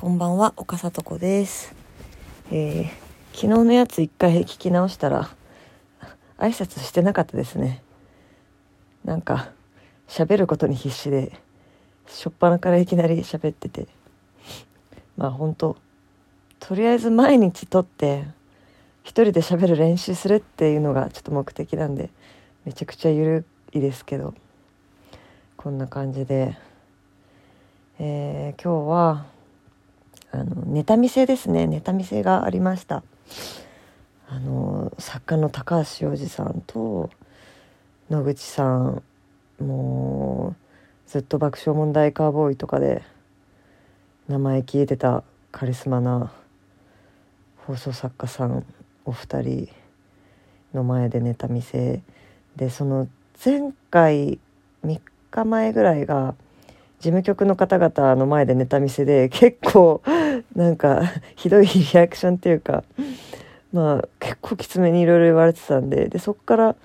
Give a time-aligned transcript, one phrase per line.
[0.00, 1.74] こんばんは、岡里子です。
[2.52, 2.84] えー、
[3.32, 5.28] 昨日のやつ一回聞き直したら、
[6.38, 7.82] 挨拶してなかったですね。
[9.04, 9.50] なんか、
[10.06, 11.32] 喋ることに必死で、
[12.06, 13.88] しょっぱなからいきなり喋ってて。
[15.16, 15.76] まあ本当
[16.60, 18.22] とりあえず毎日撮って、
[19.02, 22.10] 一人で喋る練習するっていうのがちょっと目的なんで、
[22.64, 24.34] めちゃくちゃゆるいですけど、
[25.56, 26.56] こんな感じで、
[27.98, 29.37] えー今日は、
[30.30, 31.66] あのネタ見せですね。
[31.66, 33.02] ネタ見せがありました。
[34.28, 37.08] あの作家の高橋洋二さんと
[38.10, 39.02] 野口さん
[39.58, 43.02] もうずっと爆笑問題カーボーイとかで
[44.28, 46.30] 名前消えてたカリスマな
[47.66, 48.66] 放送作家さん
[49.06, 49.68] お二人
[50.74, 52.02] の前でネタ見せ
[52.56, 53.08] でその
[53.42, 54.38] 前回
[54.84, 56.34] 3日前ぐらいが
[57.00, 60.02] 事務局の方々の前でネタ見せで結構
[60.54, 61.02] なんか
[61.36, 62.84] ひどいリアクションっていうか
[63.72, 66.76] まあ結構きつめにいろいろ言われてたんででそっから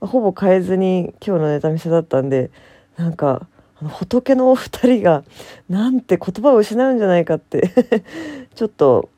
[0.00, 2.50] ほぼ変えずに今日のネタ見せだったんで
[2.96, 3.46] なんか
[3.80, 5.24] あの仏のお二人が
[5.68, 7.70] なんて言葉を失うんじゃないかって
[8.54, 9.08] ちょっと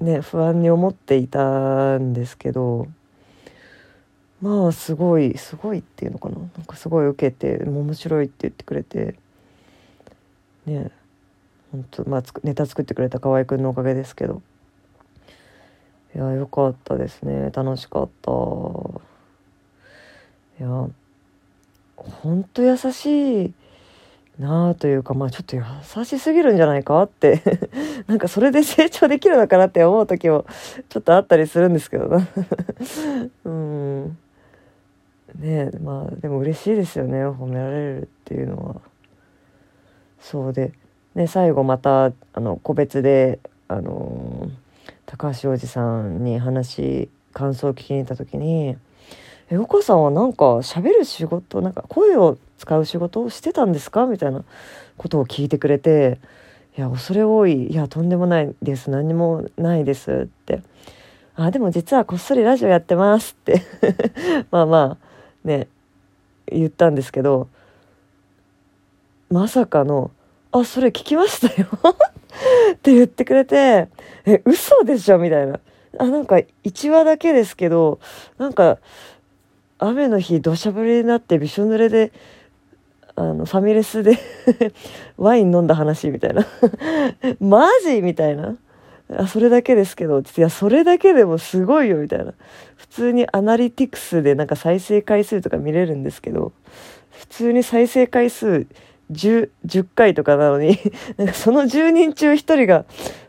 [0.00, 2.86] ね不安に思っていたんですけど
[4.40, 6.36] まあすごいすごいっていうのかな。
[6.36, 9.16] なんかすごい受けて面白いって言ってくれて
[10.66, 10.90] ね。
[11.72, 14.42] 本当まあつネタ作ってくれた河合くんのおかげですけど。
[16.14, 17.50] いやよかったですね。
[17.54, 18.30] 楽しかった。
[20.58, 20.88] いや
[21.96, 23.54] 本当優しい
[24.38, 25.62] なあというかまあちょっと優
[26.04, 27.42] しすぎるんじゃないかって。
[28.08, 30.46] なんかそれで成長できるのかなって思う時も
[30.88, 32.26] ちょっとあったりするんですけどな。
[33.44, 34.18] うん。
[35.38, 37.24] ねえまあでも嬉しいですよね。
[37.24, 38.76] 褒められるっていうのは。
[40.18, 40.72] そうで、
[41.20, 44.48] ね、最後またあの個別であの
[45.04, 48.76] 高橋洋二さんに話感想を聞きに行った時に
[49.50, 54.44] 「えお母さんはなんか喋る仕事なんか声を使う仕事をしてたんですか?」みたいな
[54.96, 56.18] ことを聞いてくれて
[56.78, 60.62] 「いや恐れ多いいやとんでもないです何もないです」って
[61.36, 63.62] 「あでも実はこっそりラジオやってます」って
[64.50, 65.68] まあまあね
[66.46, 67.48] 言ったんですけど
[69.28, 70.10] まさかの
[70.52, 71.68] 「あそれ聞きましたよ」
[72.74, 73.88] って言ってくれて
[74.26, 75.60] 「え嘘でしょ?」みたいな。
[75.98, 77.98] あなんか1話だけですけど
[78.38, 78.78] なんか
[79.78, 82.12] 雨の日土砂降りになってびしょ濡れで
[83.16, 84.16] あのファミレスで
[85.18, 86.46] ワイン飲んだ話みたいな。
[87.40, 88.56] マジみたいな。
[89.12, 92.32] あそれだけですけどいやそれだけでもすごいよみたいな。
[92.76, 96.52] 普通にアナリティクスでなんか再生回数とか見れるんですけど
[97.10, 98.66] 普通に再生回数
[99.10, 100.78] 10, 回とかなのに
[101.16, 102.84] なんかその10人中1人が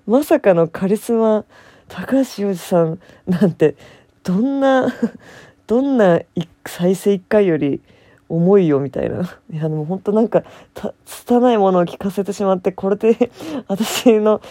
[0.05, 1.45] まさかのカリスマ
[1.87, 3.75] 高橋洋二さんなんて
[4.23, 4.93] どんな
[5.67, 6.21] どんな
[6.65, 7.81] 再生1回より
[8.29, 9.29] 重いよみたいな。
[9.51, 10.43] いやでも本当なんか
[10.73, 13.31] た拙いものを聞かせてしまってこれで
[13.67, 14.41] 私の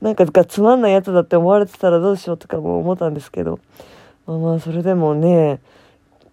[0.00, 3.58] なんかがつまんないやつだって思われてたらどうしようとかも思ったんですけど
[4.26, 5.60] まあまあそれでもね,、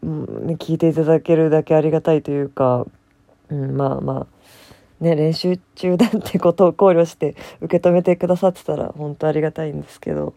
[0.04, 2.86] うん、ね聞いていただけるだけありがたいというか、
[3.50, 4.35] うん、まあまあ
[5.00, 10.34] ね練習中だってことを考慮して受け止めてくださってたら本当ありがたいんですけど。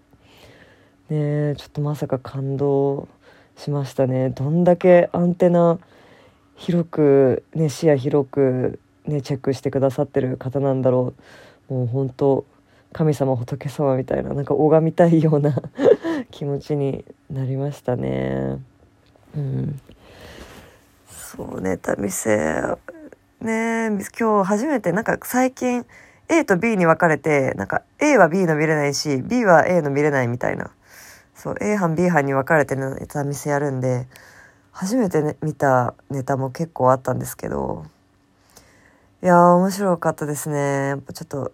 [1.11, 3.09] ねちょっとまさか感動
[3.57, 4.31] しましたね。
[4.31, 5.79] どんだけアンテナ
[6.57, 11.15] 広くね視野広くねチェックしてくださってる方なんだろ
[11.71, 11.75] う。
[11.75, 12.45] もう本当
[12.93, 15.55] 神様仏様みたいななんか拝みたいような
[16.31, 18.59] 気持ちになりましたね。
[19.37, 19.81] うん。
[21.09, 22.61] そうネタ見せ
[23.41, 23.89] ね
[24.19, 25.87] 今日初めてなんか最近
[26.29, 30.71] A と B に分かれてなんか A は B の見れないし B は A の見れないみたいな。
[31.35, 34.09] そう A 班 B 班に分かれてネタ見せやるんで
[34.73, 37.87] 初めて、ね、見たネタも結構あったんですけど
[39.23, 40.89] いやー面白かったですね。
[40.89, 41.53] やっぱちょっと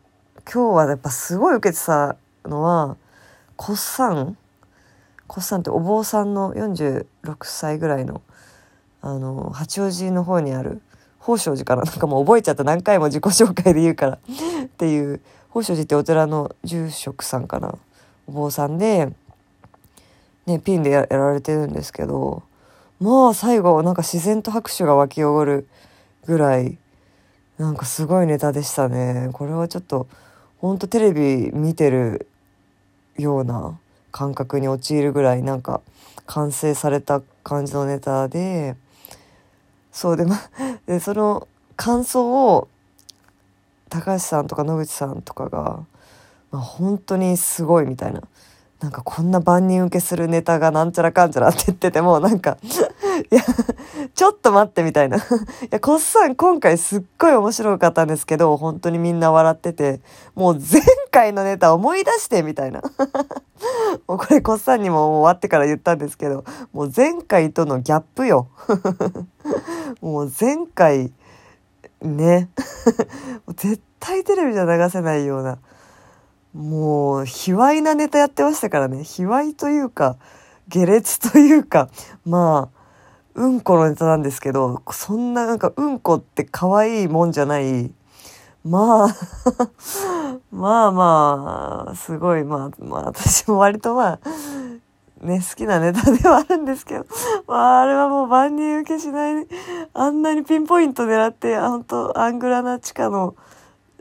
[0.51, 2.17] 今日はやっぱすごい受けてた
[2.47, 2.97] のは
[3.57, 4.39] コッサン
[5.27, 7.07] コッサンってお坊さんの46
[7.43, 8.23] 歳ぐらいの
[9.03, 10.81] あの八王子の方にある
[11.25, 12.65] 宝生寺からなんかもう覚えちゃった。
[12.65, 14.13] 何回も自己紹介で言うから。
[14.13, 15.23] っていう。
[15.49, 17.79] 宝生寺ってお寺の住職さんかな。
[18.27, 19.09] お坊さんで、
[20.45, 22.43] ね、ピンでやられてるんですけど。
[23.01, 25.67] まあ最後なんか自然と拍手が湧き起こる
[26.27, 26.77] ぐらい
[27.59, 29.31] なんかすごいネタでしたね。
[29.33, 30.07] これはちょっと
[30.61, 32.29] ほんとテレビ見てる
[33.17, 33.79] ような
[34.13, 35.81] 感覚に陥るぐらいなんか
[36.27, 38.77] 完成された感じのネタで。
[39.95, 40.37] そうで,、ま、
[40.87, 41.47] でその
[41.77, 42.69] 感想を
[43.89, 45.85] 高橋さんとか野口さんとかが、
[46.51, 48.21] まあ、本当にすごいみたいな。
[48.81, 52.59] なんかこんな万人受けするネタがなんちゃらかんちゃらって言ってても、なんか
[53.31, 53.41] いや、
[54.15, 55.17] ちょっと待ってみたいな。
[55.17, 55.21] い
[55.71, 60.01] や、コッさん今回すっごい面白かったんですけど、本当にみんな笑ってて、
[60.35, 62.83] もう前回のネタ思い出してみたいな。
[64.07, 66.45] もうこれコッさんにも終わってから言ったんですけど、
[66.75, 68.49] もう前回とのギャップよ。
[70.01, 71.13] もう前回、
[72.03, 72.51] ね
[73.57, 75.59] 絶対テレビじゃ流せないような。
[76.53, 79.03] もう、卑猥なネタやってましたからね。
[79.03, 80.17] 卑猥というか、
[80.69, 81.89] 下劣というか、
[82.25, 82.85] まあ、
[83.35, 87.91] うんこのネタなんですけど、そんななんかうんこって可愛いもんじゃない、
[88.65, 89.17] まあ
[90.53, 94.21] まあまあ、すごい、まあ、まあ私も割とまあ、
[95.23, 97.07] ね、好きなネタではあるんですけど、
[97.47, 99.47] まああれはもう万人受けしない、
[99.95, 103.35] あんなにピンポイント狙って、本当アングラな地下の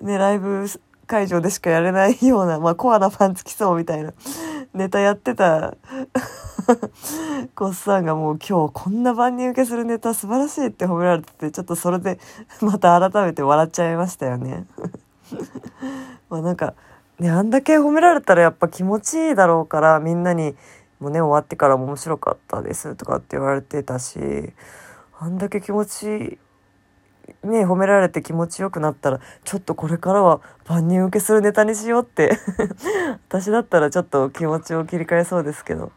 [0.02, 0.66] ね、ライブ
[1.08, 4.14] 会場でしかやれないような、まあ、コアなファンつきそうみたいな
[4.74, 5.76] ネタやってた
[7.56, 12.20] コッさんがもう今日こんな万人受けするネタ素晴らしいって褒められてて、ちょっとそれで
[12.62, 14.66] また改めて笑っちゃいましたよね。
[16.30, 16.74] まあなんか、
[17.20, 20.56] ね、あんだけ褒められたらやっぱ気持ちいいだろうから、みんなに
[21.04, 24.20] もうね、終わってからも面白かったですとかって言われてたし、
[25.20, 26.40] あんだけ気持ち
[27.44, 32.38] ね、褒められて気持ちよくなったら、ちょっとこれからは万人受けするネタにしようって
[33.28, 35.92] 私だったらちょっと気持ちを切り替えそうですけど。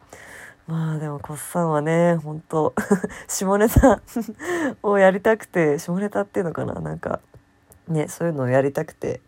[0.66, 2.74] まあでも、コッさんはね、本当
[3.28, 4.00] 下ネタ
[4.82, 7.20] をやりたくて、下ネタっていうのかななんか、
[7.86, 9.20] ね、そういうのをやりたくて、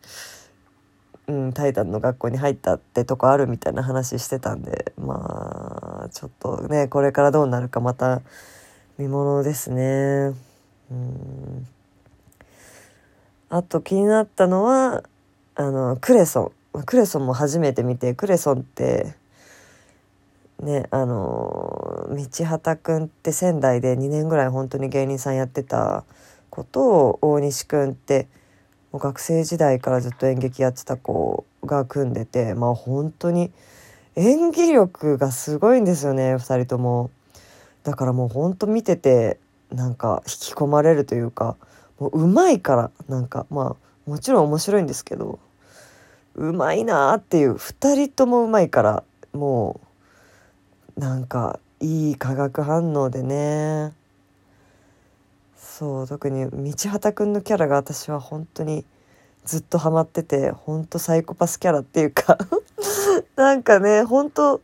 [1.28, 8.22] うん、タイタンの学校に入ったってとこあるみたいな話してたんで、まあ、ちょっとね、これからどうなるかまた
[8.98, 10.34] 見ものですね。
[10.90, 11.68] うん
[13.50, 15.02] あと気になったのは
[15.54, 19.14] あのクレソンクレソンも初めて見てクレソンって
[20.60, 26.04] ねあの道畑くんって仙台で2年ぐらい本当に芸人さんやってた
[26.50, 28.28] ことを大西くんって
[28.92, 33.50] もう学生時代からずっと演劇やってた子が組んでてまあ本当に
[34.16, 37.10] 演技力がすごいんですよね2人とも。
[37.84, 39.38] だからもうほんと見てて
[39.70, 41.56] なんか引き込まれるというか
[41.98, 45.38] もううまいからなんかまあもちろん面白いんですけど
[46.34, 49.80] うまいなっていう2人ともうまいからも
[50.96, 53.92] うなんかいい化学反応でね
[55.78, 58.84] そう特に道畑くんのキャラが私は本当に
[59.44, 62.36] ずっとハマってて本当サイコパスキャラっていうか
[63.36, 64.60] なんかね本当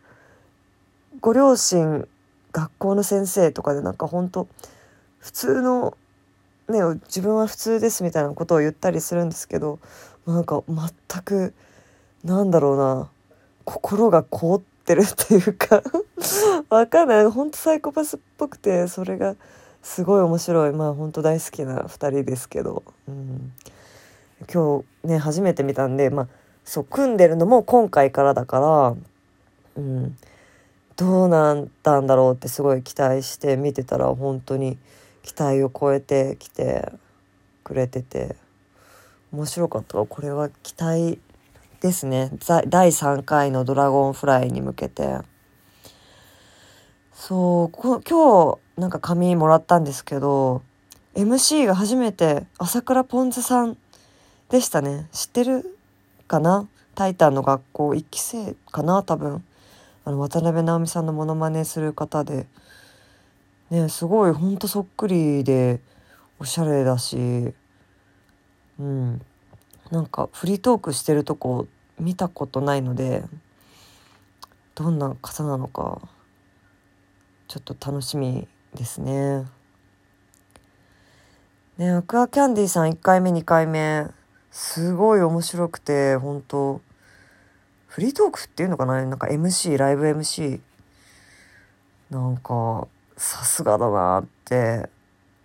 [1.21, 2.09] ご両親
[2.51, 4.49] 学校の先生とかでなんか本当
[5.21, 5.97] 普通の
[6.69, 9.79] ね自分は普通ですみたいなことを言ったりするんですけど
[10.27, 11.55] なんか全く
[12.25, 13.09] なんだろうな
[13.65, 15.81] 心が凍ってるっていうか
[16.71, 17.27] わかんない。
[17.27, 19.37] ほんとサイコパスっぽくてそれが
[19.85, 20.73] すごい面白い。
[20.73, 23.53] まあほんと大好きな2人ですけど、うん、
[24.53, 26.29] 今日ね初めて見たんでまあ
[26.65, 28.97] そう組んでるのも今回からだから、
[29.77, 30.17] うん、
[30.97, 34.77] どうなんだんだろうってすごい期待して見てたら本当に。
[35.25, 36.93] 期待を超えてきて
[37.65, 38.37] くれてて
[39.33, 41.19] 面白かったこれは期待
[41.81, 42.31] ですね。
[42.69, 45.19] 第3回の「ドラゴンフライ」に向けて。
[47.13, 50.63] そう今日なんか紙もらったんですけど
[51.15, 53.77] MC が初めて朝倉ポンズさん
[54.51, 55.09] でしたね。
[55.13, 55.79] 知ってる
[56.27, 56.69] かな？
[56.95, 59.03] タイタンの学校1期生かな？
[59.03, 59.45] 多分。
[60.05, 62.47] あの渡辺直美さんのモノマネする方で。
[63.71, 65.81] ねすごいほんとそっくりで
[66.39, 67.55] おしゃれだし。
[68.79, 69.23] うん。
[69.91, 71.67] なんかフリートークしてるとこ
[72.01, 73.23] 見たことないので
[74.75, 76.01] どんな方なのか
[77.47, 79.45] ちょっと楽しみですね。
[81.79, 84.07] ねアクアキャンディーさん1回目2回目
[84.51, 86.81] すごい面白くて本当
[87.87, 89.05] フリートークっていうのかな？
[89.05, 90.61] なんか MC ライブ MC
[92.11, 94.89] なんかさすがだなって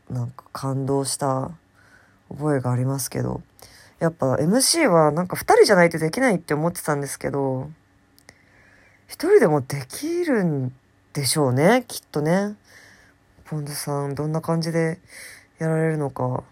[0.09, 1.51] なんか感動した
[2.29, 3.41] 覚えがありますけど。
[3.99, 7.69] やっぱ MC はなんか2人じゃないとできないって思ってたんですけど
[9.09, 10.73] 1人でもできるん
[11.11, 12.55] でしょうねきっとね。
[13.49, 14.99] ポンズさんどんな感じで
[15.57, 16.43] やられるのか。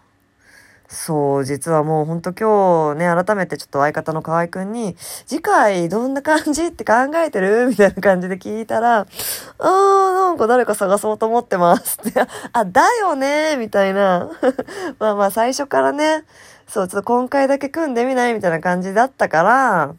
[0.88, 7.68] そう、実はもうほんと今日ね、改めてちょっと相方の河合くんに、次回どんな感じって考えてる？
[7.68, 12.20] みたいな感じで聞いたら、あー、なんか誰か探そうと思ってますって、
[12.52, 13.56] あ、だよね！
[13.58, 14.30] みたいな。
[14.98, 16.24] まあまあ最初からね、
[16.66, 18.34] そう、ちょっと今回だけ組んでみない？
[18.34, 19.94] みたいな感じだったから、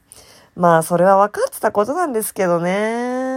[0.55, 3.28] まあ、それは分かってたことなんですけどね。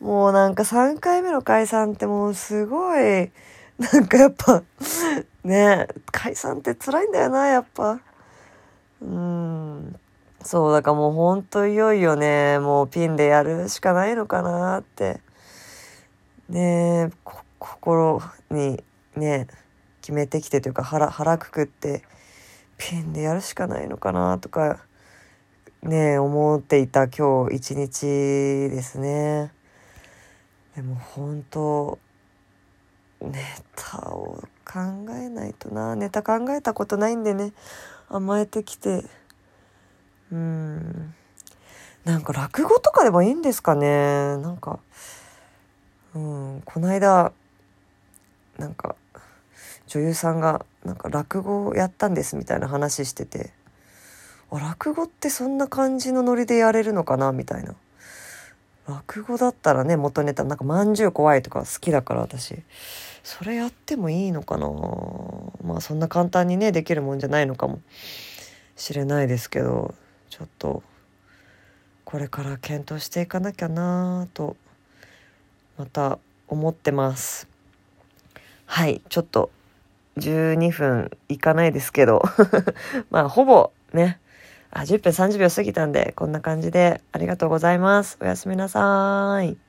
[0.00, 3.30] もうなんか3回目の解散ってもうすごい、
[3.78, 4.62] なんかやっぱ、
[5.44, 8.00] ね解散って辛いんだよな、やっぱ。
[9.02, 9.96] うん。
[10.42, 15.20] そう、だからもうほんといよいよね、もうピンでやるしかないのかなって。
[16.48, 17.10] ね
[17.58, 18.82] 心に
[19.16, 19.46] ね、
[20.00, 22.02] 決めてきてというか腹、腹くくって、
[22.78, 24.78] ピンでやるしかないのかなとか、
[25.82, 29.52] ね思っていた今日一日ですね。
[30.78, 31.98] でも本当
[33.20, 33.42] ネ
[33.74, 34.78] タを考
[35.10, 35.96] えないとな。
[35.96, 37.52] ネタ考えたことないんでね。
[38.08, 39.02] 甘えてきて。
[40.30, 41.14] うん。
[42.04, 44.36] なんか落語とかでもいいんですかね。
[44.36, 44.78] なんか
[46.14, 46.62] うん。
[46.64, 47.32] この間
[48.56, 48.94] なんか
[49.88, 53.50] 女優さんがなんか落語をやったんですみたいな話してて。
[54.52, 57.74] あ落語ってそんな感じのノリでやれるのかなみたいな。
[58.88, 62.56] 落語だったらね元ネタなんかまんじゅう怖いとか好きだから私。
[63.22, 64.66] それやってもいいのかな？
[65.62, 67.80] まあそんな簡単にねできるもんじゃないのかも
[68.76, 69.94] しれないですけど
[70.30, 70.82] ちょっと
[72.06, 74.56] これから検討していかなきゃなと
[75.76, 76.18] また
[76.48, 77.46] 思ってます。
[78.64, 79.50] はいちょっと
[80.16, 82.22] 12分いかないですけど。
[83.10, 84.20] まあほぼね
[84.70, 88.18] あ10分30秒過ぎたんでこんな感じでありがとうございます。
[88.20, 89.67] おやすみなさい。